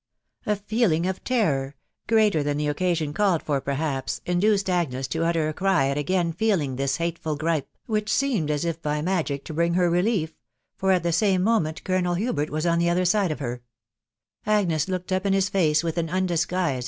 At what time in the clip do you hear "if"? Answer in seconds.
8.65-8.81